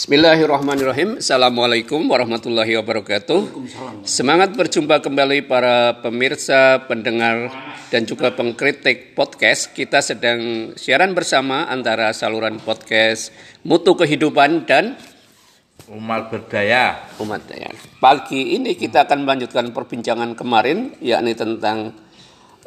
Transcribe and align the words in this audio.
Bismillahirrahmanirrahim. 0.00 1.20
Assalamualaikum 1.20 2.00
warahmatullahi 2.08 2.72
wabarakatuh. 2.80 3.52
Semangat 4.00 4.56
berjumpa 4.56 5.04
kembali 5.04 5.44
para 5.44 6.00
pemirsa, 6.00 6.88
pendengar, 6.88 7.52
dan 7.92 8.08
juga 8.08 8.32
pengkritik 8.32 9.12
podcast. 9.12 9.76
Kita 9.76 10.00
sedang 10.00 10.72
siaran 10.80 11.12
bersama 11.12 11.68
antara 11.68 12.16
saluran 12.16 12.56
podcast 12.64 13.28
Mutu 13.60 13.92
Kehidupan 13.92 14.64
dan 14.64 14.96
Umat 15.92 16.32
Berdaya. 16.32 17.04
Umat 17.20 17.44
Daya. 17.44 17.68
Pagi 18.00 18.56
ini 18.56 18.72
kita 18.80 19.04
akan 19.04 19.28
melanjutkan 19.28 19.68
perbincangan 19.68 20.32
kemarin, 20.32 20.96
yakni 21.04 21.36
tentang 21.36 21.92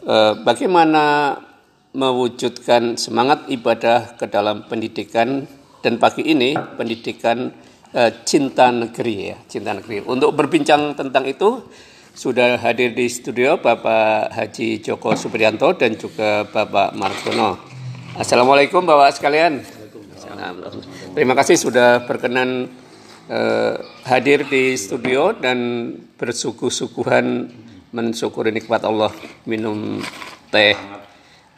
eh, 0.06 0.38
bagaimana 0.38 1.34
mewujudkan 1.98 2.94
semangat 3.02 3.50
ibadah 3.50 4.22
ke 4.22 4.30
dalam 4.30 4.70
pendidikan 4.70 5.50
dan 5.84 6.00
pagi 6.00 6.24
ini 6.24 6.56
pendidikan 6.56 7.52
uh, 7.92 8.12
cinta 8.24 8.72
negeri 8.72 9.36
ya, 9.36 9.38
cinta 9.52 9.76
negeri. 9.76 10.00
Untuk 10.08 10.32
berbincang 10.32 10.96
tentang 10.96 11.28
itu 11.28 11.60
sudah 12.16 12.56
hadir 12.64 12.96
di 12.96 13.12
studio 13.12 13.60
Bapak 13.60 14.32
Haji 14.32 14.80
Joko 14.80 15.12
Supriyanto 15.20 15.76
dan 15.76 16.00
juga 16.00 16.48
Bapak 16.48 16.96
Margono. 16.96 17.60
Assalamualaikum 18.16 18.88
Bapak 18.88 19.20
sekalian. 19.20 19.60
Terima 21.12 21.36
kasih 21.36 21.60
sudah 21.60 22.08
berkenan 22.08 22.72
uh, 23.28 23.76
hadir 24.08 24.48
di 24.48 24.80
studio 24.80 25.36
dan 25.36 25.92
bersuguh-suguhan 26.16 27.52
mensyukuri 27.92 28.56
nikmat 28.56 28.88
Allah 28.88 29.12
minum 29.44 30.00
teh 30.50 30.74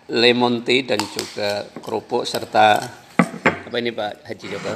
lemon 0.09 0.65
tea 0.65 0.83
dan 0.83 0.99
juga 1.01 1.69
kerupuk 1.79 2.27
serta 2.27 3.04
apa 3.65 3.81
ini 3.81 3.89
Pak 3.89 4.29
Haji 4.29 4.45
Joko? 4.53 4.73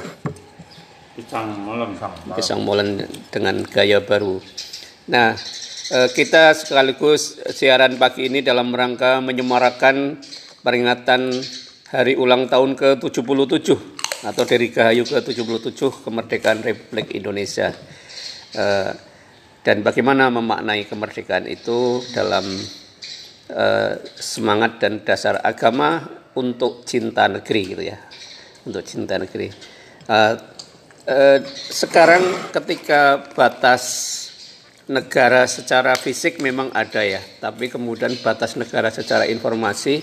Pisang 1.14 1.48
molen. 1.62 1.94
Pisang 2.34 2.60
molen 2.66 2.88
dengan 3.30 3.62
gaya 3.62 4.02
baru. 4.02 4.42
Nah, 5.06 5.38
eh, 5.94 6.08
kita 6.10 6.50
sekaligus 6.58 7.38
siaran 7.54 7.94
pagi 8.02 8.26
ini 8.26 8.42
dalam 8.42 8.74
rangka 8.74 9.22
menyemarakan 9.22 10.18
peringatan 10.66 11.30
hari 11.94 12.18
ulang 12.18 12.50
tahun 12.50 12.74
ke-77 12.74 13.68
atau 14.26 14.42
dari 14.42 14.74
Gahayu 14.74 15.06
ke-77 15.06 16.02
kemerdekaan 16.02 16.58
Republik 16.66 17.14
Indonesia. 17.14 17.70
Eh, 18.58 18.92
dan 19.62 19.86
bagaimana 19.86 20.34
memaknai 20.34 20.90
kemerdekaan 20.90 21.46
itu 21.46 22.02
dalam 22.10 22.42
eh, 23.54 23.94
semangat 24.18 24.82
dan 24.82 25.06
dasar 25.06 25.38
agama 25.46 26.02
untuk 26.34 26.82
cinta 26.86 27.30
negeri 27.30 27.62
gitu 27.70 27.84
ya 27.86 27.98
untuk 28.66 28.84
cinta 28.84 29.16
negeri. 29.16 29.48
Uh, 30.10 30.34
uh, 31.06 31.38
sekarang 31.70 32.50
ketika 32.52 33.30
batas 33.32 33.84
negara 34.90 35.46
secara 35.46 35.94
fisik 35.94 36.42
memang 36.42 36.74
ada 36.74 37.04
ya, 37.06 37.22
tapi 37.38 37.70
kemudian 37.70 38.16
batas 38.20 38.58
negara 38.58 38.90
secara 38.90 39.24
informasi 39.30 40.02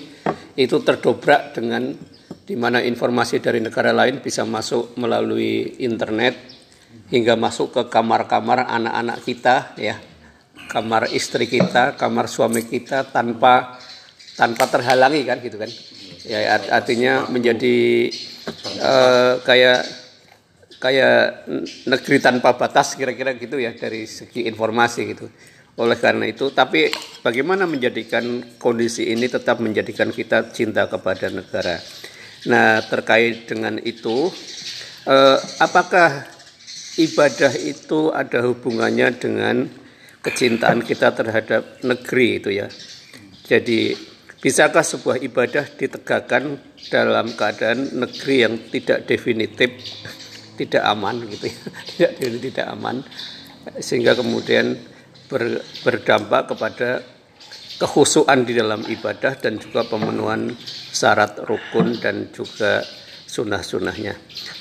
itu 0.57 0.77
terdobrak 0.81 1.53
dengan 1.53 1.91
di 2.47 2.55
mana 2.55 2.79
informasi 2.79 3.43
dari 3.43 3.59
negara 3.59 3.91
lain 3.91 4.23
bisa 4.23 4.47
masuk 4.47 4.95
melalui 4.95 5.83
internet 5.83 6.39
hingga 7.11 7.35
masuk 7.35 7.75
ke 7.75 7.81
kamar-kamar 7.91 8.63
anak-anak 8.67 9.19
kita 9.27 9.75
ya 9.75 9.99
kamar 10.71 11.11
istri 11.11 11.47
kita 11.47 11.99
kamar 11.99 12.31
suami 12.31 12.63
kita 12.63 13.07
tanpa 13.11 13.79
tanpa 14.39 14.63
terhalangi 14.71 15.27
kan 15.27 15.43
gitu 15.43 15.59
kan 15.59 15.71
ya 16.27 16.59
artinya 16.71 17.27
menjadi 17.27 18.07
uh, 18.81 19.41
kayak 19.45 19.85
kayak 20.77 21.49
negeri 21.89 22.17
tanpa 22.21 22.53
batas 22.53 22.93
kira-kira 22.93 23.33
gitu 23.33 23.57
ya 23.57 23.73
dari 23.73 24.05
segi 24.05 24.45
informasi 24.45 25.01
gitu. 25.13 25.25
Oleh 25.77 25.97
karena 26.01 26.25
itu, 26.25 26.49
tapi 26.49 26.89
bagaimana 27.21 27.69
menjadikan 27.69 28.57
kondisi 28.57 29.13
ini 29.13 29.29
tetap 29.29 29.61
menjadikan 29.61 30.09
kita 30.09 30.49
cinta 30.49 30.89
kepada 30.89 31.29
negara. 31.29 31.77
Nah, 32.49 32.81
terkait 32.81 33.45
dengan 33.45 33.77
itu, 33.85 34.33
eh, 35.05 35.37
apakah 35.61 36.25
ibadah 36.97 37.53
itu 37.61 38.09
ada 38.09 38.41
hubungannya 38.49 39.21
dengan 39.21 39.69
kecintaan 40.25 40.81
kita 40.81 41.13
terhadap 41.13 41.77
negeri 41.85 42.41
itu 42.41 42.49
ya? 42.57 42.73
Jadi 43.45 43.93
Bisakah 44.37 44.85
sebuah 44.85 45.17
ibadah 45.25 45.65
ditegakkan 45.65 46.61
dalam 46.93 47.33
keadaan 47.33 47.89
negeri 47.97 48.45
yang 48.45 48.55
tidak 48.69 49.09
definitif, 49.09 49.73
tidak 50.61 50.85
aman 50.85 51.25
gitu 51.25 51.49
ya, 51.49 51.57
tidak 52.21 52.37
tidak 52.45 52.67
aman, 52.69 53.01
sehingga 53.81 54.13
kemudian 54.13 54.77
ber, 55.25 55.65
berdampak 55.81 56.53
kepada 56.53 57.01
kehusuan 57.81 58.45
di 58.45 58.53
dalam 58.53 58.85
ibadah 58.85 59.41
dan 59.41 59.57
juga 59.57 59.89
pemenuhan 59.89 60.53
syarat 60.93 61.41
rukun 61.41 61.97
dan 61.97 62.29
juga 62.29 62.85
sunnah-sunnahnya. 63.25 64.17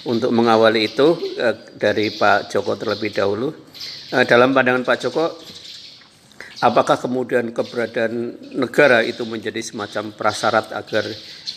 Untuk 0.08 0.32
mengawali 0.32 0.88
itu 0.88 1.36
eh, 1.36 1.52
dari 1.76 2.16
Pak 2.16 2.48
Joko 2.48 2.80
terlebih 2.80 3.12
dahulu, 3.12 3.52
eh, 4.12 4.24
dalam 4.24 4.56
pandangan 4.56 4.88
Pak 4.88 4.98
Joko 5.04 5.36
Apakah 6.64 6.96
kemudian 6.96 7.52
keberadaan 7.52 8.40
negara 8.56 9.04
itu 9.04 9.28
menjadi 9.28 9.60
semacam 9.60 10.16
prasyarat 10.16 10.72
agar 10.72 11.04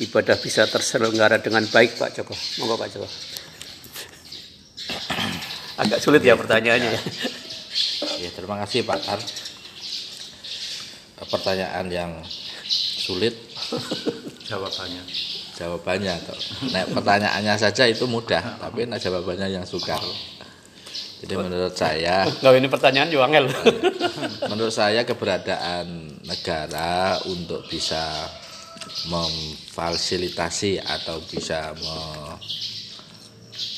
ibadah 0.03 0.35
bisa 0.35 0.67
terselenggara 0.67 1.39
dengan 1.39 1.63
baik, 1.71 1.95
Pak 1.95 2.19
Joko? 2.19 2.35
Monggo 2.59 2.75
Pak 2.75 2.89
Joko. 2.91 3.07
Agak 5.79 6.03
sulit 6.03 6.19
ya 6.19 6.35
pertanyaannya. 6.35 6.91
Ya, 6.91 6.99
ya 8.27 8.29
terima 8.35 8.59
kasih 8.67 8.83
Pak 8.83 8.99
Kar. 8.99 9.19
Pertanyaan 11.31 11.87
yang 11.87 12.11
sulit. 12.99 13.39
Jawabannya. 14.51 15.03
Jawabannya. 15.55 16.15
Nah, 16.75 16.83
pertanyaannya 16.91 17.55
saja 17.55 17.87
itu 17.87 18.03
mudah, 18.03 18.59
tapi 18.59 18.83
nah, 18.83 18.99
jawabannya 18.99 19.47
yang 19.47 19.63
sukar. 19.63 19.99
Jadi 21.19 21.33
menurut 21.35 21.75
saya, 21.75 22.23
Loh, 22.39 22.55
ini 22.55 22.71
pertanyaan 22.71 23.11
juga 23.11 23.27
angel. 23.27 23.51
menurut 24.51 24.71
saya 24.71 25.03
keberadaan 25.03 26.15
negara 26.23 27.19
untuk 27.27 27.67
bisa 27.67 28.07
memfasilitasi 29.11 30.79
atau 30.79 31.19
bisa 31.27 31.75
me, 31.75 31.99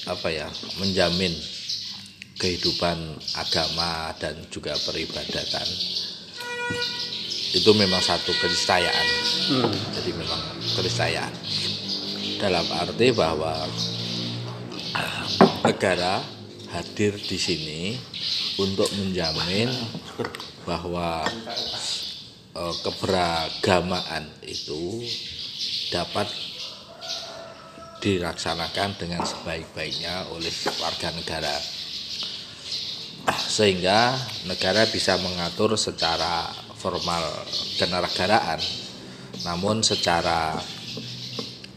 apa 0.06 0.28
ya 0.30 0.46
menjamin 0.78 1.34
kehidupan 2.38 2.98
agama 3.38 4.14
dan 4.18 4.38
juga 4.50 4.74
peribadatan 4.82 5.68
itu 7.52 7.72
memang 7.76 8.00
satu 8.00 8.32
keniscayaan. 8.40 9.08
Hmm. 9.52 9.74
Jadi 9.98 10.12
memang 10.16 10.42
keniscayaan 10.78 11.34
dalam 12.40 12.66
arti 12.74 13.12
bahwa 13.14 13.68
negara 15.62 16.41
hadir 16.72 17.16
di 17.20 17.38
sini 17.38 17.82
untuk 18.60 18.88
menjamin 18.96 19.68
bahwa 20.64 21.28
e, 22.56 22.64
keberagamaan 22.84 24.28
itu 24.48 25.04
dapat 25.92 26.28
dilaksanakan 28.02 28.98
dengan 28.98 29.22
sebaik-baiknya 29.22 30.32
oleh 30.34 30.54
warga 30.82 31.10
negara. 31.14 31.56
Sehingga 33.32 34.18
negara 34.50 34.90
bisa 34.90 35.20
mengatur 35.22 35.78
secara 35.78 36.50
formal 36.82 37.22
kenegaraan 37.78 38.58
namun 39.46 39.82
secara 39.86 40.58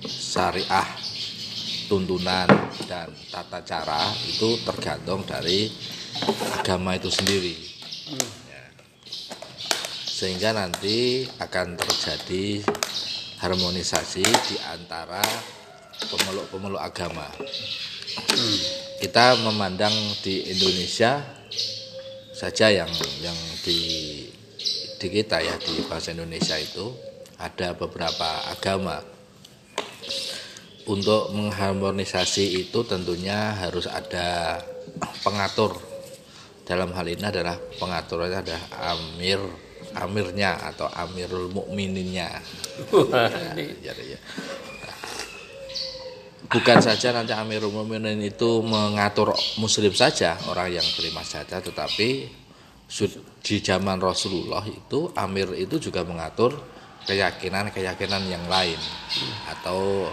syariah 0.05 0.89
tuntunan 1.89 2.49
dan 2.95 3.11
tata 3.27 3.59
cara 3.67 4.07
itu 4.31 4.55
tergantung 4.63 5.27
dari 5.27 5.67
agama 6.55 6.95
itu 6.95 7.11
sendiri. 7.11 7.75
Ya. 8.07 8.63
sehingga 10.07 10.55
nanti 10.55 11.27
akan 11.43 11.75
terjadi 11.75 12.63
harmonisasi 13.43 14.23
di 14.23 14.57
antara 14.71 15.27
pemeluk-pemeluk 16.07 16.79
agama. 16.79 17.27
Kita 19.03 19.43
memandang 19.43 19.91
di 20.23 20.55
Indonesia 20.55 21.19
saja 22.31 22.71
yang 22.71 22.91
yang 23.19 23.35
di 23.67 23.79
di 25.03 25.07
kita 25.11 25.43
ya 25.43 25.59
di 25.59 25.83
bahasa 25.91 26.15
Indonesia 26.15 26.55
itu 26.63 26.95
ada 27.43 27.75
beberapa 27.75 28.47
agama 28.55 29.03
untuk 30.91 31.33
mengharmonisasi 31.33 32.65
itu 32.67 32.85
tentunya 32.85 33.57
harus 33.57 33.89
ada 33.89 34.61
pengatur. 35.25 35.77
Dalam 36.65 36.93
hal 36.97 37.07
ini 37.09 37.25
adalah 37.25 37.61
pengaturnya 37.77 38.41
adalah 38.41 38.65
amir 38.97 39.41
amirnya 39.95 40.59
atau 40.75 40.91
amirul 40.91 41.55
mukmininnya 41.55 42.27
ya, 43.85 43.93
ya, 43.95 43.95
ya. 43.95 44.19
bukan 46.51 46.79
saja 46.83 47.15
nanti 47.15 47.31
Amirul 47.31 47.71
Mukminin 47.71 48.19
itu 48.19 48.59
mengatur 48.67 49.39
muslim 49.63 49.95
saja 49.95 50.35
orang 50.51 50.75
yang 50.75 50.87
terima 50.99 51.23
saja 51.23 51.63
tetapi 51.63 52.27
di 53.45 53.57
zaman 53.63 53.99
Rasulullah 54.03 54.63
itu 54.67 55.11
Amir 55.15 55.57
itu 55.57 55.79
juga 55.79 56.03
mengatur 56.03 56.55
keyakinan-keyakinan 57.05 58.23
yang 58.29 58.45
lain. 58.49 58.79
Atau 59.51 60.09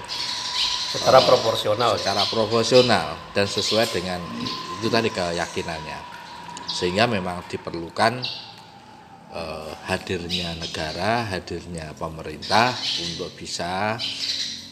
secara 0.91 1.23
proporsional. 1.23 1.95
Secara 1.95 2.27
proporsional 2.27 3.15
dan 3.31 3.47
sesuai 3.47 3.87
dengan 3.95 4.19
itu 4.79 4.91
tadi 4.91 5.07
keyakinannya. 5.07 5.99
Sehingga 6.67 7.07
memang 7.07 7.47
diperlukan 7.47 8.19
eh, 9.31 9.71
hadirnya 9.87 10.59
negara 10.59 11.27
hadirnya 11.31 11.95
pemerintah 11.95 12.75
untuk 12.99 13.31
bisa 13.35 13.95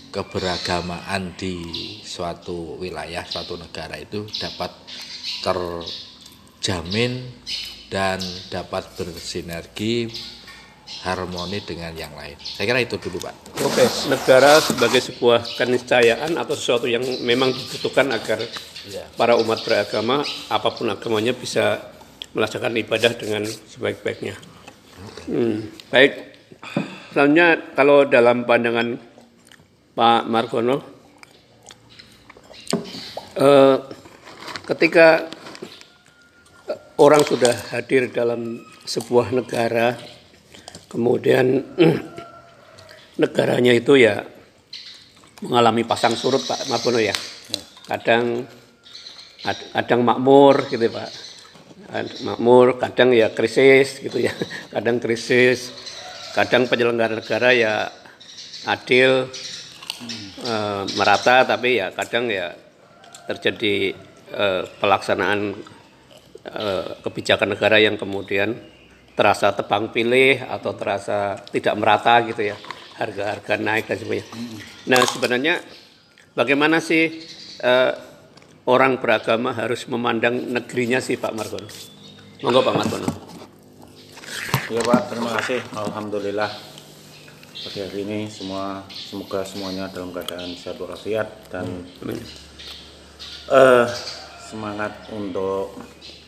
keberagamaan 0.10 1.38
di 1.38 1.62
suatu 2.02 2.82
wilayah 2.82 3.22
suatu 3.30 3.54
negara 3.56 3.94
itu 4.02 4.26
dapat 4.42 4.74
terjamin 5.46 7.30
dan 7.94 8.18
dapat 8.50 8.90
bersinergi 8.98 10.10
harmoni 11.06 11.64
dengan 11.64 11.96
yang 11.96 12.12
lain. 12.18 12.36
Saya 12.42 12.66
kira 12.68 12.80
itu 12.84 13.00
dulu, 13.00 13.24
Pak. 13.24 13.36
Oke, 13.64 13.86
negara 14.12 14.60
sebagai 14.60 15.00
sebuah 15.00 15.46
keniscayaan 15.56 16.36
atau 16.36 16.56
sesuatu 16.58 16.90
yang 16.90 17.04
memang 17.24 17.56
dibutuhkan 17.56 18.12
agar 18.12 18.44
ya. 18.90 19.06
para 19.16 19.40
umat 19.40 19.64
beragama 19.64 20.26
apa 20.52 20.70
pun 20.76 20.92
agamanya 20.92 21.32
bisa 21.32 21.80
melaksanakan 22.36 22.78
ibadah 22.84 23.12
dengan 23.16 23.44
sebaik-baiknya. 23.48 24.36
Hmm, 25.30 25.72
baik. 25.90 26.12
Selanjutnya 27.16 27.74
kalau 27.74 28.06
dalam 28.06 28.44
pandangan 28.44 29.00
Pak 29.96 30.22
Margono, 30.28 30.78
eh, 33.40 33.78
ketika 34.68 35.26
orang 37.00 37.24
sudah 37.24 37.56
hadir 37.72 38.12
dalam 38.12 38.60
sebuah 38.84 39.32
negara, 39.32 39.96
kemudian 40.90 41.64
negaranya 43.22 43.72
itu 43.78 43.96
ya 43.96 44.26
mengalami 45.46 45.88
pasang 45.88 46.18
surut 46.20 46.44
Pak 46.44 46.68
Margono 46.68 47.00
ya, 47.00 47.16
kadang 47.88 48.44
kadang 49.72 50.02
makmur 50.04 50.68
gitu 50.68 50.92
Pak, 50.92 51.10
makmur, 52.28 52.76
kadang 52.76 53.16
ya 53.16 53.32
krisis 53.32 54.04
gitu 54.04 54.20
ya, 54.20 54.34
kadang 54.76 55.00
krisis, 55.00 55.72
kadang 56.36 56.68
penyelenggara 56.68 57.24
negara 57.24 57.56
ya 57.56 57.88
adil, 58.68 59.32
e, 60.44 60.54
merata 61.00 61.48
tapi 61.48 61.80
ya 61.80 61.96
kadang 61.96 62.28
ya 62.28 62.52
terjadi 63.32 63.96
e, 64.28 64.46
pelaksanaan 64.84 65.56
e, 66.44 66.66
kebijakan 67.00 67.56
negara 67.56 67.80
yang 67.80 67.96
kemudian 67.96 68.60
terasa 69.20 69.52
tebang 69.52 69.92
pilih 69.92 70.40
atau 70.48 70.72
terasa 70.80 71.36
tidak 71.52 71.76
merata 71.76 72.24
gitu 72.24 72.40
ya 72.40 72.56
harga-harga 72.96 73.60
naik 73.60 73.92
dan 73.92 74.00
sebagainya. 74.00 74.28
Nah 74.88 75.02
sebenarnya 75.04 75.56
bagaimana 76.32 76.80
sih 76.80 77.20
e, 77.60 77.74
orang 78.64 78.96
beragama 79.04 79.52
harus 79.52 79.84
memandang 79.92 80.40
negerinya 80.56 81.04
sih 81.04 81.20
Pak 81.20 81.36
Margono? 81.36 81.68
Monggo 82.40 82.64
Pak 82.64 82.76
Margono. 82.80 83.10
Ya 84.72 84.80
Pak, 84.88 85.12
terima 85.12 85.36
kasih. 85.36 85.60
Alhamdulillah 85.76 86.52
pagi 87.60 87.80
hari 87.84 88.08
ini 88.08 88.20
semua 88.32 88.88
semoga 88.88 89.44
semuanya 89.44 89.92
dalam 89.92 90.16
keadaan 90.16 90.56
sehat 90.56 90.80
walafiat 90.80 91.28
dan 91.52 91.68
uh, 93.52 93.84
semangat 94.48 94.96
untuk 95.12 95.76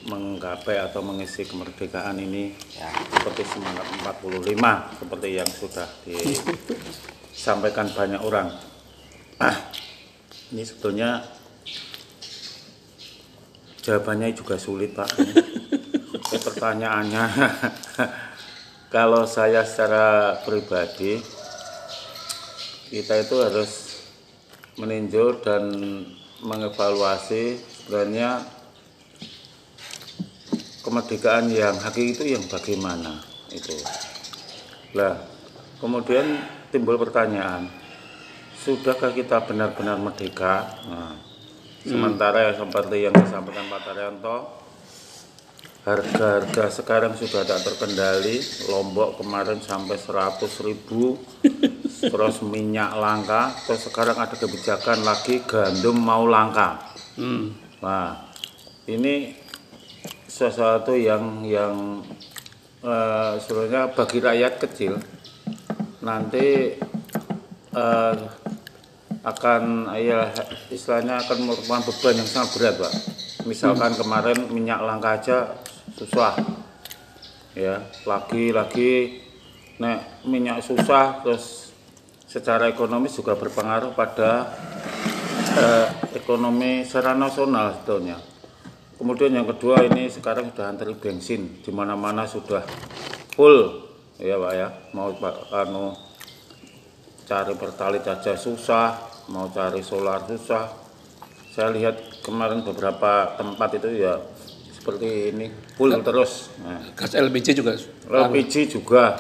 menggapai 0.10 0.82
atau 0.82 1.06
mengisi 1.06 1.46
kemerdekaan 1.46 2.18
ini 2.18 2.56
ya, 2.74 2.90
seperti 2.90 3.46
semangat 3.46 3.86
45 4.02 4.98
seperti 4.98 5.30
yang 5.38 5.50
sudah 5.50 5.88
disampaikan 6.06 7.86
banyak 7.94 8.22
orang. 8.22 8.50
Ah, 9.38 9.58
ini 10.54 10.66
sebetulnya 10.66 11.22
jawabannya 13.82 14.34
juga 14.34 14.58
sulit 14.58 14.94
Pak. 14.98 15.10
Pertanyaannya 16.32 17.26
kalau 18.96 19.26
saya 19.30 19.62
secara 19.66 20.38
pribadi 20.42 21.22
kita 22.92 23.24
itu 23.24 23.36
harus 23.40 24.04
meninjau 24.76 25.40
dan 25.40 25.72
mengevaluasi 26.42 27.60
sebenarnya 27.60 28.61
kemerdekaan 30.92 31.48
yang 31.48 31.80
hakiki 31.80 32.12
itu 32.12 32.24
yang 32.36 32.44
bagaimana 32.52 33.24
itu. 33.48 33.72
Lah, 34.92 35.24
kemudian 35.80 36.44
timbul 36.68 37.00
pertanyaan, 37.00 37.72
sudahkah 38.60 39.16
kita 39.16 39.40
benar-benar 39.48 39.96
merdeka? 39.96 40.68
Nah, 40.92 41.16
sementara 41.88 42.52
seperti 42.52 43.08
yang 43.08 43.16
disampaikan 43.16 43.72
Pak 43.72 43.82
Taryanto, 43.88 44.38
harga-harga 45.88 46.84
sekarang 46.84 47.16
sudah 47.18 47.42
tidak 47.42 47.66
terkendali 47.66 48.38
Lombok 48.70 49.18
kemarin 49.18 49.58
sampai 49.64 49.98
100 49.98 50.68
ribu 50.68 51.18
terus 52.14 52.46
minyak 52.46 52.94
langka 53.02 53.50
terus 53.66 53.90
sekarang 53.90 54.14
ada 54.14 54.38
kebijakan 54.38 55.02
lagi 55.02 55.42
gandum 55.42 55.98
mau 55.98 56.30
langka 56.30 56.86
hmm. 57.18 57.82
nah 57.82 58.30
ini 58.86 59.41
sesuatu 60.42 60.98
yang 60.98 61.46
yang 61.46 62.02
uh, 62.82 63.38
sebenarnya 63.38 63.94
bagi 63.94 64.18
rakyat 64.18 64.54
kecil 64.58 64.98
nanti 66.02 66.74
uh, 67.78 68.18
akan 69.22 69.94
ya 70.02 70.34
istilahnya 70.74 71.22
akan 71.22 71.46
merupakan 71.46 71.86
beban 71.86 72.18
yang 72.18 72.26
sangat 72.26 72.50
berat 72.58 72.76
pak. 72.82 72.94
Misalkan 73.46 73.94
hmm. 73.94 74.00
kemarin 74.02 74.40
minyak 74.50 74.82
langka 74.82 75.22
aja 75.22 75.38
susah 75.94 76.34
ya. 77.54 77.86
Lagi-lagi 78.10 79.22
nek 79.78 80.26
minyak 80.26 80.66
susah 80.66 81.22
terus 81.22 81.70
secara 82.26 82.66
ekonomis 82.66 83.14
juga 83.14 83.38
berpengaruh 83.38 83.94
pada 83.94 84.58
eh, 85.54 85.88
ekonomi 86.18 86.82
secara 86.82 87.14
nasional 87.14 87.78
sebetulnya 87.78 88.31
kemudian 89.02 89.34
yang 89.34 89.50
kedua 89.50 89.82
ini 89.82 90.14
sekarang 90.14 90.54
sudah 90.54 90.70
antri 90.70 90.94
bensin 90.94 91.58
di 91.66 91.74
mana-mana 91.74 92.30
sudah 92.30 92.62
full 93.34 93.90
ya 94.22 94.38
pak 94.38 94.54
ya 94.54 94.70
mau 94.94 95.10
pak 95.18 95.50
anu 95.50 95.98
cari 97.26 97.58
pertalite 97.58 98.14
aja 98.14 98.38
susah 98.38 98.94
mau 99.34 99.50
cari 99.50 99.82
solar 99.82 100.22
susah 100.30 100.70
saya 101.50 101.74
lihat 101.74 102.22
kemarin 102.22 102.62
beberapa 102.62 103.34
tempat 103.42 103.82
itu 103.82 104.06
ya 104.06 104.22
seperti 104.70 105.34
ini 105.34 105.50
full 105.78 105.94
Gas 105.94 106.06
terus. 106.06 106.32
Nah. 106.62 106.82
Gas 106.98 107.14
LPG 107.14 107.48
juga. 107.54 107.78
LPG 108.10 108.54
juga. 108.70 109.18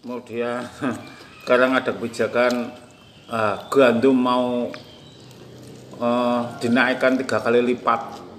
Kemudian 0.00 0.64
sekarang 1.44 1.76
ada 1.76 1.92
kebijakan 1.92 2.72
uh, 3.28 3.56
gandum 3.68 4.16
mau 4.16 4.72
uh, 6.00 6.42
dinaikkan 6.60 7.20
tiga 7.20 7.44
kali 7.44 7.60
lipat. 7.60 8.29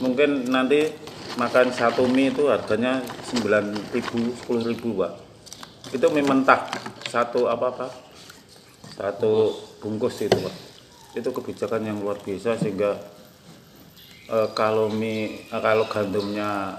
Mungkin 0.00 0.48
nanti 0.48 0.88
makan 1.36 1.74
satu 1.74 2.08
mie 2.08 2.32
itu 2.32 2.48
harganya 2.48 3.02
sembilan 3.28 3.92
ribu, 3.92 4.32
sepuluh 4.38 4.62
ribu, 4.64 4.88
Pak. 5.02 5.12
Itu 5.92 6.06
mie 6.14 6.24
mentah 6.24 6.70
satu 7.10 7.50
apa 7.50 7.66
apa 7.74 7.86
satu 8.96 9.52
bungkus 9.82 10.24
itu, 10.24 10.38
Pak. 10.38 10.54
Itu 11.18 11.28
kebijakan 11.34 11.84
yang 11.84 12.00
luar 12.00 12.16
biasa 12.22 12.56
sehingga 12.56 12.96
uh, 14.32 14.48
kalau 14.56 14.88
mie 14.88 15.44
uh, 15.52 15.60
kalau 15.60 15.84
gandumnya 15.90 16.72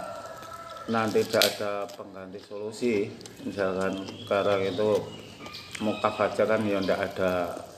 nanti 0.91 1.23
tidak 1.23 1.55
ada 1.55 1.87
pengganti 1.95 2.43
solusi 2.43 3.07
misalkan 3.47 4.03
sekarang 4.27 4.67
itu 4.67 4.99
mukaf 5.79 6.19
aja 6.19 6.43
kan 6.43 6.59
ya 6.67 6.83
tidak 6.83 6.99
ada 7.07 7.31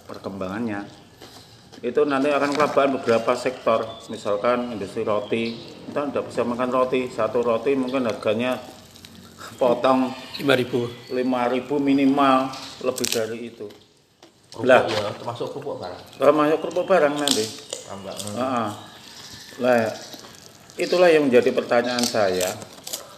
perkembangannya 0.10 1.05
itu 1.84 2.02
nanti 2.08 2.32
akan 2.32 2.56
kelabakan 2.56 3.02
beberapa 3.02 3.36
sektor. 3.36 3.84
Misalkan 4.08 4.72
industri 4.72 5.04
roti 5.04 5.56
kita 5.90 6.08
tidak 6.12 6.26
bisa 6.32 6.42
makan 6.48 6.70
roti. 6.72 7.12
Satu 7.12 7.44
roti 7.44 7.76
mungkin 7.76 8.08
harganya 8.08 8.60
potong 9.60 10.12
5000 10.40 11.12
5000 11.12 11.16
minimal 11.80 12.38
lebih 12.84 13.08
dari 13.12 13.40
itu. 13.52 13.68
Lah. 14.64 14.88
ya, 14.88 15.12
termasuk 15.20 15.52
kerupuk 15.52 15.84
barang? 15.84 16.16
Termasuk 16.16 16.58
kerupuk 16.64 16.86
barang 16.88 17.14
nanti. 17.20 17.44
Tambah 17.92 18.16
uh 18.40 18.72
Nah, 19.56 19.88
itulah 20.76 21.08
yang 21.08 21.28
menjadi 21.28 21.56
pertanyaan 21.56 22.04
saya. 22.04 22.52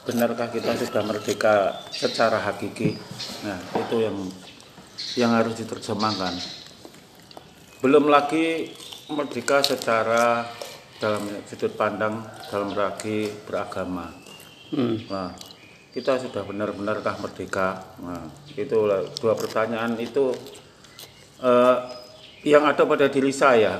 Benarkah 0.06 0.54
kita 0.54 0.78
sudah 0.78 1.02
merdeka 1.02 1.82
secara 1.90 2.38
hakiki? 2.42 2.94
Nah, 3.42 3.58
itu 3.74 3.96
yang 4.02 4.18
yang 5.18 5.32
harus 5.34 5.58
diterjemahkan. 5.58 6.57
Belum 7.77 8.10
lagi 8.10 8.74
merdeka 9.13 9.62
secara 9.62 10.50
dalam 10.98 11.29
sudut 11.46 11.77
pandang 11.77 12.25
dalam 12.50 12.74
ragi 12.74 13.29
beragama. 13.46 14.10
Hmm. 14.74 14.98
Nah, 15.07 15.29
kita 15.93 16.17
sudah 16.17 16.41
benar-benarkah 16.41 17.22
merdeka? 17.22 17.86
Nah, 18.01 18.25
itu 18.57 18.77
dua 19.22 19.34
pertanyaan 19.38 19.93
itu 20.01 20.34
eh, 21.41 21.77
yang 22.50 22.65
ada 22.65 22.81
pada 22.81 23.05
diri 23.13 23.29
saya. 23.29 23.77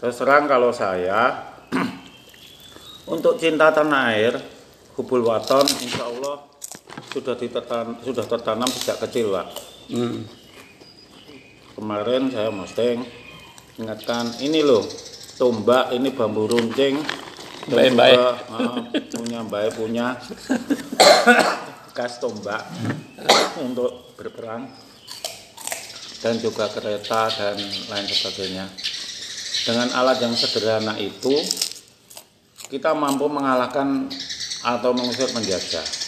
Terus 0.00 0.16
terang 0.16 0.48
kalau 0.48 0.72
saya 0.72 1.52
untuk 3.14 3.36
cinta 3.36 3.68
tanah 3.72 4.16
air, 4.16 4.34
hubul 4.96 5.24
waton, 5.28 5.68
insya 5.84 6.08
Allah 6.08 6.48
sudah 7.12 7.36
ditertan, 7.36 8.00
sudah 8.00 8.24
tertanam 8.24 8.68
sejak 8.72 9.04
kecil, 9.04 9.36
Pak. 9.36 9.46
Hmm. 9.92 10.43
Kemarin 11.74 12.30
saya 12.30 12.54
posting 12.54 13.02
ingatkan 13.82 14.30
ini 14.38 14.62
loh 14.62 14.86
tombak 15.34 15.90
ini 15.90 16.14
bambu 16.14 16.46
runcing. 16.46 17.02
Baik-baik. 17.64 18.14
juga, 18.14 18.30
ah, 18.52 18.76
punya 19.10 19.40
baik 19.42 19.72
punya 19.74 20.06
bekas 21.90 22.22
tombak 22.22 22.62
untuk 23.58 24.14
berperang 24.14 24.70
dan 26.22 26.38
juga 26.38 26.70
kereta 26.70 27.26
dan 27.34 27.56
lain 27.58 28.06
sebagainya. 28.06 28.70
Dengan 29.64 29.88
alat 29.98 30.22
yang 30.22 30.36
sederhana 30.36 30.94
itu 31.00 31.34
kita 32.70 32.94
mampu 32.94 33.26
mengalahkan 33.26 34.06
atau 34.62 34.94
mengusir 34.94 35.26
penjajah 35.32 36.03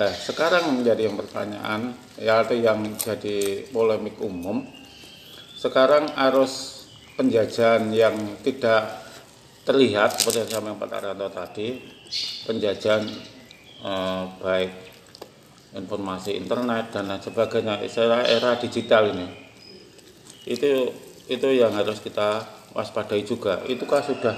Nah, 0.00 0.08
sekarang 0.16 0.80
menjadi 0.80 1.12
yang 1.12 1.20
pertanyaan, 1.20 1.92
ya 2.16 2.40
itu 2.40 2.56
yang 2.56 2.80
jadi 2.96 3.68
polemik 3.68 4.16
umum. 4.24 4.64
Sekarang 5.52 6.08
arus 6.16 6.88
penjajahan 7.20 7.92
yang 7.92 8.16
tidak 8.40 9.04
terlihat 9.68 10.16
seperti 10.16 10.40
yang 10.40 10.48
disampaikan 10.48 10.80
Pak 10.80 10.88
Taranto 10.88 11.28
tadi, 11.28 11.68
penjajahan 12.48 13.04
eh, 13.84 14.24
baik 14.40 14.72
informasi 15.76 16.32
internet 16.32 16.96
dan 16.96 17.04
lain 17.12 17.20
sebagainya, 17.20 17.84
istilah 17.84 18.24
era 18.24 18.56
digital 18.56 19.04
ini, 19.12 19.28
itu 20.48 20.96
itu 21.28 21.48
yang 21.52 21.76
harus 21.76 22.00
kita 22.00 22.40
waspadai 22.72 23.20
juga. 23.28 23.60
Itu 23.68 23.84
kan 23.84 24.00
sudah 24.00 24.36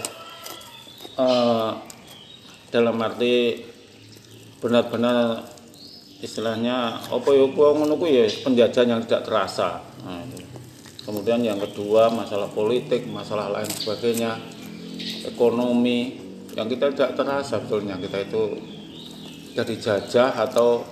eh, 1.23 1.71
dalam 2.75 2.99
arti 2.99 3.62
benar-benar 4.59 5.52
istilahnya 6.23 7.02
apa 7.11 7.29
ya 7.35 7.50
apa 7.50 7.62
ngono 7.75 7.99
kuwi 7.99 8.23
ya 8.23 8.25
penjajahan 8.47 8.88
yang 8.95 9.02
tidak 9.02 9.26
terasa. 9.26 9.83
Nah, 10.07 10.23
itu. 10.23 10.38
Kemudian 11.02 11.43
yang 11.43 11.59
kedua 11.59 12.14
masalah 12.14 12.47
politik, 12.55 13.11
masalah 13.11 13.50
lain 13.50 13.67
sebagainya, 13.67 14.38
ekonomi 15.26 16.23
yang 16.55 16.71
kita 16.71 16.95
tidak 16.95 17.19
terasa 17.19 17.59
sebetulnya 17.59 17.99
kita 17.99 18.23
itu 18.23 18.43
jadi 19.59 19.75
jajah 19.75 20.31
atau 20.47 20.87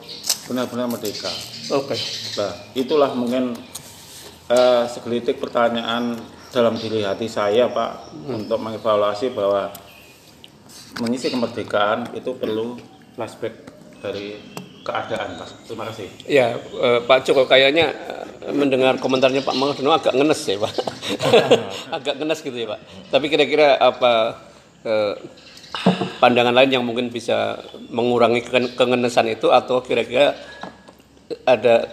benar-benar 0.50 0.90
merdeka. 0.90 1.30
Oke. 1.70 1.94
Nah, 2.42 2.52
itulah 2.74 3.14
mungkin 3.14 3.54
eh, 4.50 4.84
segelitik 4.90 5.38
pertanyaan 5.38 6.18
dalam 6.50 6.74
diri 6.74 7.06
hati 7.06 7.30
saya, 7.30 7.70
Pak, 7.70 8.18
untuk 8.26 8.58
mengevaluasi 8.58 9.30
bahwa 9.30 9.70
mengisi 10.98 11.30
kemerdekaan 11.30 12.10
itu 12.18 12.34
perlu 12.34 12.74
flashback 13.14 13.70
dari 14.02 14.34
keadaan, 14.90 15.38
Pak. 15.38 15.48
Terima 15.66 15.84
kasih. 15.88 16.06
Ya, 16.26 16.58
eh, 16.58 17.00
Pak 17.06 17.22
Joko 17.22 17.46
kayaknya 17.46 17.94
eh, 18.46 18.52
mendengar 18.54 18.98
komentarnya 18.98 19.40
Pak 19.46 19.54
Mangdono 19.54 19.94
agak 19.94 20.14
ngenes 20.14 20.40
ya, 20.42 20.58
Pak. 20.58 20.72
agak 21.96 22.14
ngenes 22.18 22.40
gitu 22.42 22.56
ya, 22.58 22.66
Pak. 22.74 22.80
Tapi 23.14 23.26
kira-kira 23.30 23.78
apa 23.78 24.40
eh, 24.84 25.14
pandangan 26.18 26.54
lain 26.54 26.70
yang 26.80 26.84
mungkin 26.84 27.08
bisa 27.14 27.62
mengurangi 27.88 28.42
ke- 28.42 28.74
kengenesan 28.74 29.30
itu 29.30 29.54
atau 29.54 29.80
kira-kira 29.86 30.34
ada 31.46 31.86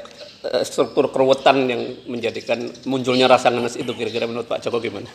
eh, 0.50 0.64
struktur 0.66 1.14
keruwetan 1.14 1.70
yang 1.70 1.82
menjadikan 2.10 2.68
munculnya 2.90 3.30
rasa 3.30 3.54
ngenes 3.54 3.78
itu 3.78 3.94
kira-kira 3.94 4.26
menurut 4.26 4.50
Pak 4.50 4.66
Joko 4.66 4.82
gimana? 4.82 5.10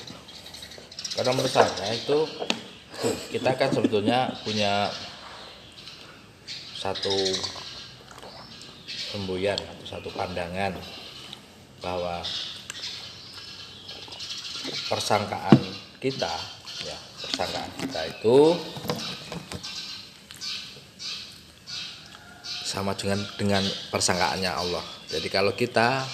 Karena 1.13 1.31
menurut 1.37 1.53
saya 1.53 1.93
itu 1.93 2.25
kita 3.35 3.59
kan 3.59 3.69
sebetulnya 3.75 4.31
punya 4.47 4.89
satu 6.79 7.15
semboyan 9.13 9.61
atau 9.61 9.85
satu 9.85 10.09
pandangan 10.17 10.73
bahwa 11.85 12.25
persangkaan 14.89 15.61
kita 16.01 16.33
ya 16.89 16.97
persangkaan 17.21 17.71
kita 17.77 18.01
itu 18.09 18.57
sama 22.65 22.97
dengan 22.97 23.21
dengan 23.37 23.61
persangkaannya 23.93 24.49
Allah. 24.49 24.81
Jadi 25.13 25.29
kalau 25.29 25.53
kita 25.53 26.09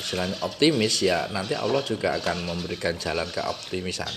istilahnya 0.00 0.40
optimis 0.40 1.04
ya 1.04 1.28
nanti 1.28 1.52
Allah 1.52 1.84
juga 1.84 2.16
akan 2.16 2.48
memberikan 2.48 2.96
jalan 2.96 3.28
ke 3.28 3.44
optimisan. 3.44 4.08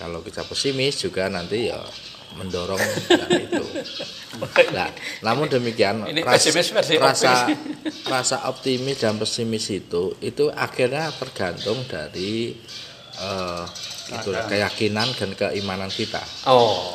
Kalau 0.00 0.24
kita 0.24 0.40
pesimis 0.48 1.04
juga 1.04 1.28
nanti 1.28 1.68
ya 1.68 1.84
mendorong 2.34 2.80
itu. 3.46 3.64
Nah, 4.74 4.90
namun 5.22 5.46
demikian 5.46 6.02
Ini 6.04 6.26
ras- 6.26 6.42
pesimis 6.42 6.74
versi 6.74 6.94
rasa 6.98 7.46
rasa 8.12 8.36
optimis 8.50 8.98
dan 9.00 9.14
pesimis 9.14 9.70
itu 9.70 10.18
itu 10.18 10.50
akhirnya 10.50 11.14
tergantung 11.14 11.78
dari 11.86 12.54
eh, 13.14 13.64
itu 14.10 14.30
keyakinan 14.34 15.08
dan 15.16 15.30
keimanan 15.32 15.88
kita. 15.88 16.20
Oh, 16.50 16.92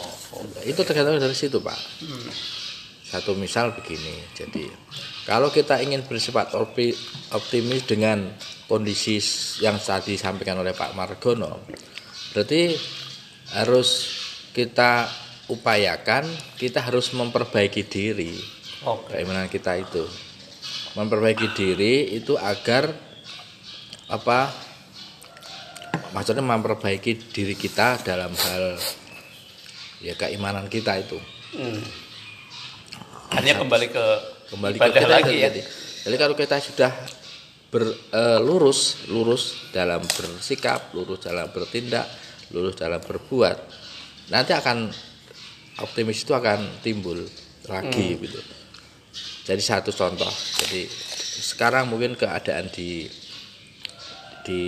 Itu 0.62 0.86
tergantung 0.86 1.17
dari 1.17 1.34
situ, 1.34 1.58
Pak. 1.58 1.79
Satu 3.10 3.34
misal 3.34 3.74
begini. 3.74 4.22
Jadi, 4.38 4.69
kalau 5.25 5.50
kita 5.50 5.81
ingin 5.81 6.05
bersifat 6.05 6.53
optimis 6.53 7.81
dengan 7.89 8.29
kondisi 8.69 9.17
yang 9.65 9.81
tadi 9.81 10.13
disampaikan 10.13 10.62
oleh 10.62 10.77
Pak 10.77 10.93
Margono, 10.93 11.65
berarti 12.29 12.77
harus 13.58 13.89
kita 14.53 15.10
upayakan, 15.49 16.29
kita 16.55 16.85
harus 16.85 17.11
memperbaiki 17.11 17.83
diri 17.83 18.37
oke. 18.85 19.11
keimanan 19.11 19.49
kita 19.49 19.75
itu 19.75 20.05
memperbaiki 20.93 21.53
diri 21.53 22.17
itu 22.17 22.37
agar 22.39 22.89
apa 24.09 24.49
maksudnya 26.13 26.41
memperbaiki 26.41 27.29
diri 27.29 27.53
kita 27.53 28.01
dalam 28.01 28.33
hal 28.33 28.77
ya 30.01 30.17
keimanan 30.17 30.65
kita 30.71 30.97
itu 30.97 31.19
Hmm. 31.49 31.81
Hanya 33.33 33.57
kembali 33.57 33.89
ke 33.89 34.05
kembali 34.53 34.77
ke 34.77 34.85
kita 34.85 35.09
lagi 35.09 35.33
ya. 35.33 35.49
jadi, 35.49 35.61
jadi 36.05 36.15
kalau 36.21 36.37
kita 36.37 36.61
sudah 36.61 36.93
ber, 37.73 37.89
eh, 37.89 38.37
lurus 38.37 39.09
lurus 39.09 39.73
dalam 39.73 40.05
bersikap 40.05 40.93
lurus 40.93 41.25
dalam 41.25 41.49
bertindak 41.49 42.05
lurus 42.53 42.77
dalam 42.77 43.01
berbuat 43.01 43.57
nanti 44.29 44.53
akan 44.53 44.93
optimis 45.83 46.24
itu 46.24 46.31
akan 46.36 46.83
timbul 46.83 47.19
lagi 47.69 48.15
Hmm. 48.15 48.21
gitu. 48.24 48.41
Jadi 49.50 49.62
satu 49.62 49.89
contoh. 49.89 50.29
Jadi 50.65 50.86
sekarang 51.39 51.89
mungkin 51.89 52.13
keadaan 52.13 52.69
di 52.69 53.09
di 54.45 54.62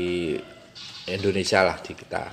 Indonesia 1.10 1.66
lah 1.66 1.78
di 1.82 1.94
kita. 1.94 2.26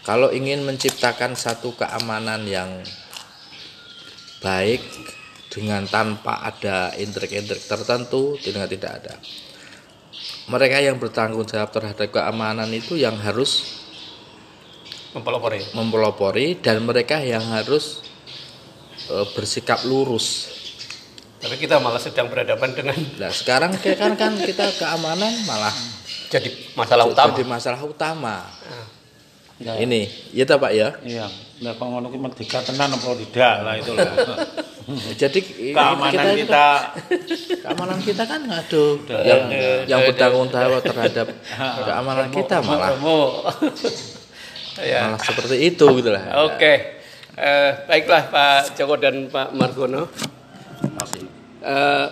Kalau 0.00 0.32
ingin 0.32 0.64
menciptakan 0.64 1.36
satu 1.36 1.76
keamanan 1.76 2.48
yang 2.48 2.82
baik 4.40 4.80
dengan 5.52 5.84
tanpa 5.84 6.46
ada 6.46 6.94
intrik-intrik 6.96 7.60
tertentu 7.66 8.38
dengan 8.40 8.64
tidak 8.70 8.92
ada. 9.02 9.14
Mereka 10.50 10.82
yang 10.82 10.96
bertanggung 10.98 11.46
jawab 11.46 11.70
terhadap 11.70 12.08
keamanan 12.10 12.70
itu 12.72 12.96
yang 12.96 13.18
harus 13.18 13.79
Mempelopori. 15.10 15.58
mempelopori 15.72 16.46
dan 16.56 16.80
mereka 16.80 17.18
yang 17.18 17.42
harus 17.50 17.98
eh, 19.06 19.26
bersikap 19.32 19.82
lurus 19.82 20.46
Tapi 21.36 21.56
kita 21.56 21.78
malah 21.78 21.96
sedang 21.96 22.28
berhadapan 22.28 22.70
dengan 22.70 22.94
Nah 23.16 23.32
sekarang 23.32 23.72
kayak 23.74 23.96
kan 23.96 24.12
kan 24.14 24.32
kita 24.36 24.70
keamanan 24.76 25.32
malah 25.44 25.72
jadi 26.30 26.46
masalah 26.72 27.04
utama. 27.04 27.28
jadi 27.28 27.42
masalah 27.42 27.80
utama. 27.80 28.36
Ya, 29.58 29.76
Ini, 29.76 30.06
ya 30.30 30.46
tak 30.46 30.56
pak 30.56 30.72
ya. 30.72 30.94
iya. 31.02 31.26
Nah, 31.60 31.76
kalau 31.76 31.98
ngono 31.98 32.08
merdeka 32.08 32.62
tenan 32.62 32.88
apa 32.88 33.12
tidak 33.12 33.54
lah 33.60 33.74
itu 33.76 33.92
lah. 33.92 34.14
Jadi 35.20 35.40
Keamanan 35.76 36.32
kita 36.32 36.56
kan- 36.56 36.88
keamanan 37.62 37.98
kita 38.00 38.22
kan 38.24 38.40
aduh 38.42 38.96
yang 39.06 39.42
yang 39.84 40.00
bertanggung 40.02 40.48
jawab 40.48 40.80
terhadap 40.80 41.26
keamanan 41.84 42.30
kita 42.30 42.62
malah. 42.62 42.94
Ya. 44.82 45.00
malah 45.08 45.20
seperti 45.20 45.56
itu 45.60 45.86
gitu 46.00 46.10
lah. 46.12 46.48
Oke. 46.48 47.02
Eh, 47.40 47.70
baiklah 47.88 48.28
Pak 48.28 48.76
Joko 48.76 49.00
dan 49.00 49.28
Pak 49.32 49.56
Margono. 49.56 50.08
Masih. 50.96 51.24
Eh, 51.60 52.06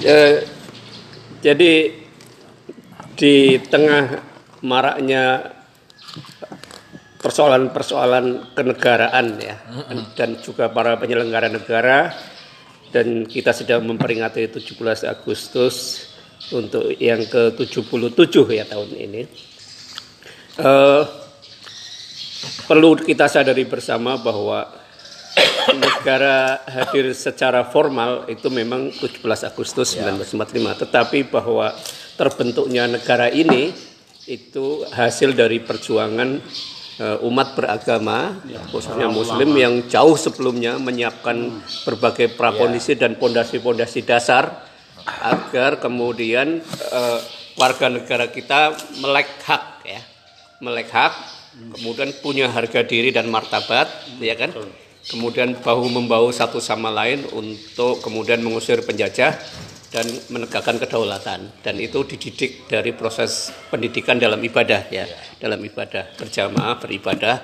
Eh, 0.00 0.48
jadi 1.44 1.92
di 3.20 3.60
tengah 3.68 4.16
maraknya 4.64 5.44
persoalan-persoalan 7.20 8.56
kenegaraan 8.56 9.36
ya 9.36 9.60
dan 10.16 10.40
juga 10.40 10.72
para 10.72 10.96
penyelenggara 10.96 11.52
negara 11.52 12.16
dan 12.88 13.28
kita 13.28 13.52
sedang 13.52 13.84
memperingati 13.84 14.48
17 14.48 15.04
Agustus 15.04 16.08
untuk 16.54 16.90
yang 16.98 17.22
ke-77 17.26 18.34
ya 18.50 18.64
tahun 18.66 18.90
ini. 18.94 19.22
Uh, 20.60 21.06
perlu 22.66 22.98
kita 23.00 23.30
sadari 23.30 23.64
bersama 23.64 24.18
bahwa 24.18 24.66
negara 25.84 26.60
hadir 26.66 27.14
secara 27.14 27.64
formal 27.66 28.26
itu 28.26 28.50
memang 28.50 28.90
17 28.90 29.22
Agustus 29.46 29.94
1945, 29.96 30.82
tetapi 30.86 31.18
bahwa 31.30 31.72
terbentuknya 32.18 32.90
negara 32.90 33.30
ini 33.30 33.72
itu 34.28 34.84
hasil 34.90 35.32
dari 35.32 35.62
perjuangan 35.64 36.42
Eh, 37.00 37.16
umat 37.24 37.56
beragama 37.56 38.44
khususnya 38.68 39.08
muslim 39.08 39.56
yang 39.56 39.88
jauh 39.88 40.20
sebelumnya 40.20 40.76
menyiapkan 40.76 41.48
berbagai 41.88 42.36
prakondisi 42.36 42.92
dan 42.92 43.16
pondasi-pondasi 43.16 44.04
dasar 44.04 44.68
agar 45.18 45.82
kemudian 45.82 46.62
uh, 46.94 47.18
warga 47.58 47.90
negara 47.90 48.30
kita 48.30 48.74
melek 49.02 49.28
hak 49.44 49.64
ya. 49.84 50.00
Melek 50.60 50.88
hak 50.92 51.14
kemudian 51.50 52.14
punya 52.22 52.46
harga 52.46 52.86
diri 52.86 53.10
dan 53.10 53.26
martabat 53.26 53.90
ya 54.22 54.38
kan? 54.38 54.54
Kemudian 55.00 55.56
bahu 55.58 55.88
membahu 55.90 56.30
satu 56.30 56.60
sama 56.60 56.92
lain 56.92 57.24
untuk 57.32 58.04
kemudian 58.04 58.44
mengusir 58.44 58.84
penjajah 58.84 59.32
dan 59.90 60.06
menegakkan 60.30 60.78
kedaulatan. 60.78 61.50
Dan 61.64 61.74
itu 61.82 62.04
dididik 62.06 62.70
dari 62.70 62.94
proses 62.94 63.50
pendidikan 63.72 64.20
dalam 64.20 64.38
ibadah 64.38 64.86
ya. 64.92 65.08
Dalam 65.40 65.58
ibadah 65.64 66.14
berjamaah 66.14 66.78
beribadah 66.78 67.36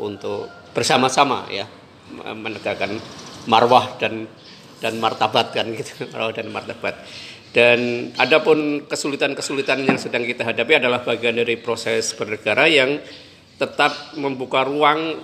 untuk 0.00 0.48
bersama-sama 0.72 1.50
ya. 1.52 1.68
Menegakkan 2.14 2.96
marwah 3.44 3.98
dan 4.00 4.26
dan 4.80 4.96
martabat 4.98 5.52
kan 5.52 5.68
gitu 5.70 6.08
marwah 6.10 6.32
dan 6.38 6.48
martabat 6.48 6.94
dan 7.50 8.10
adapun 8.16 8.86
kesulitan-kesulitan 8.86 9.82
yang 9.84 9.98
sedang 9.98 10.22
kita 10.24 10.46
hadapi 10.46 10.80
adalah 10.80 11.02
bagian 11.02 11.36
dari 11.36 11.58
proses 11.58 12.14
bernegara 12.14 12.66
yang 12.70 12.98
tetap 13.60 14.16
membuka 14.16 14.64
ruang 14.64 15.20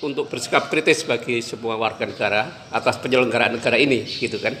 untuk 0.00 0.28
bersikap 0.28 0.68
kritis 0.68 1.04
bagi 1.04 1.40
semua 1.40 1.76
warga 1.76 2.04
negara 2.04 2.68
atas 2.72 3.00
penyelenggaraan 3.00 3.56
negara 3.60 3.76
ini 3.76 4.04
gitu 4.04 4.40
kan 4.40 4.56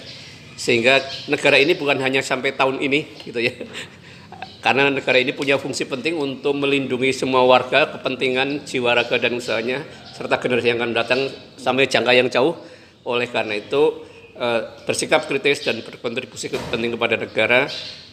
sehingga 0.56 1.04
negara 1.28 1.60
ini 1.60 1.76
bukan 1.76 2.00
hanya 2.00 2.24
sampai 2.24 2.56
tahun 2.56 2.80
ini 2.80 3.28
gitu 3.28 3.38
ya. 3.38 3.52
Karena 4.64 4.90
negara 4.90 5.20
ini 5.20 5.30
punya 5.30 5.60
fungsi 5.60 5.86
penting 5.86 6.18
untuk 6.18 6.56
melindungi 6.58 7.14
semua 7.14 7.46
warga, 7.46 7.86
kepentingan 7.86 8.66
jiwa 8.66 8.98
raga 8.98 9.14
dan 9.20 9.38
usahanya 9.38 9.86
serta 10.10 10.42
generasi 10.42 10.74
yang 10.74 10.82
akan 10.82 10.90
datang 10.96 11.20
sampai 11.54 11.86
jangka 11.86 12.12
yang 12.16 12.26
jauh. 12.26 12.56
Oleh 13.06 13.30
karena 13.30 13.54
itu 13.62 14.02
eh, 14.36 14.62
bersikap 14.84 15.24
kritis 15.24 15.64
dan 15.64 15.80
berkontribusi 15.82 16.52
penting 16.70 16.94
kepada 16.94 17.16
negara 17.18 17.66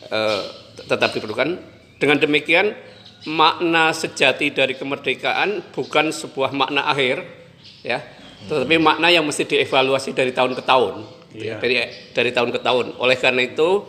eh, 0.10 0.42
tetap 0.88 1.12
diperlukan. 1.14 1.60
Dengan 2.00 2.18
demikian 2.20 2.76
makna 3.30 3.96
sejati 3.96 4.52
dari 4.52 4.76
kemerdekaan 4.76 5.72
bukan 5.72 6.12
sebuah 6.12 6.52
makna 6.52 6.84
akhir 6.92 7.24
ya, 7.80 8.04
tetapi 8.52 8.76
makna 8.76 9.08
yang 9.08 9.24
mesti 9.24 9.48
dievaluasi 9.48 10.12
dari 10.12 10.36
tahun 10.36 10.52
ke 10.52 10.64
tahun 10.68 11.24
yeah. 11.36 11.60
dari 11.60 11.76
dari 12.14 12.32
tahun 12.36 12.52
ke 12.54 12.60
tahun. 12.60 13.00
Oleh 13.00 13.18
karena 13.18 13.42
itu 13.48 13.88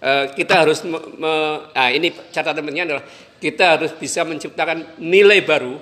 uh, 0.00 0.24
kita 0.32 0.64
harus 0.64 0.86
me, 0.86 0.98
me, 1.18 1.32
nah 1.74 1.88
ini 1.92 2.14
catatannya 2.14 2.82
adalah 2.86 3.04
kita 3.36 3.76
harus 3.78 3.92
bisa 3.92 4.24
menciptakan 4.24 5.02
nilai 5.02 5.44
baru 5.44 5.76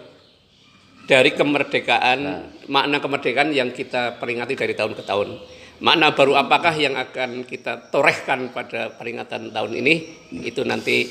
dari 1.04 1.36
kemerdekaan, 1.36 2.18
nah. 2.24 2.40
makna 2.66 2.96
kemerdekaan 2.98 3.52
yang 3.52 3.70
kita 3.70 4.16
peringati 4.16 4.56
dari 4.56 4.72
tahun 4.72 4.96
ke 4.96 5.04
tahun. 5.04 5.36
Makna 5.82 6.14
baru 6.14 6.38
apakah 6.38 6.74
yang 6.78 6.94
akan 6.94 7.42
kita 7.42 7.90
torehkan 7.90 8.54
pada 8.54 8.94
peringatan 8.94 9.50
tahun 9.50 9.72
ini? 9.74 9.94
Itu 10.46 10.62
nanti 10.62 11.10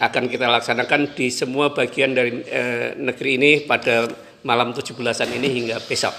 akan 0.00 0.32
kita 0.32 0.48
laksanakan 0.48 1.12
di 1.12 1.28
semua 1.28 1.76
bagian 1.76 2.16
dari 2.16 2.40
eh, 2.48 2.96
negeri 2.96 3.36
ini 3.36 3.50
pada 3.68 4.08
malam 4.40 4.72
17-an 4.72 5.30
ini 5.36 5.48
hingga 5.60 5.76
besok. 5.84 6.16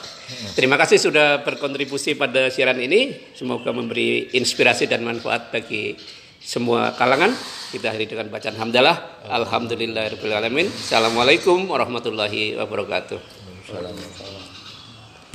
Terima 0.53 0.77
kasih 0.77 1.01
sudah 1.01 1.41
berkontribusi 1.41 2.13
pada 2.13 2.53
siaran 2.53 2.77
ini. 2.77 3.33
Semoga 3.33 3.73
memberi 3.73 4.29
inspirasi 4.37 4.85
dan 4.85 5.01
manfaat 5.01 5.49
bagi 5.49 5.97
semua 6.37 6.93
kalangan. 6.93 7.33
Kita 7.73 7.89
hari 7.89 8.05
dengan 8.05 8.29
bacaan 8.29 8.57
hamdalah. 8.61 9.25
Alhamdulillahirrahmanirrahim. 9.25 10.69
Assalamualaikum 10.69 11.65
warahmatullahi 11.65 12.61
wabarakatuh. 12.61 13.17
Assalamualaikum. 13.65 14.50